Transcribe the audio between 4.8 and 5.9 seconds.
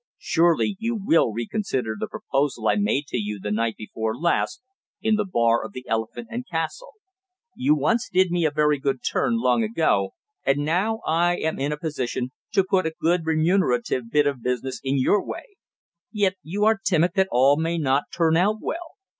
in the bar of the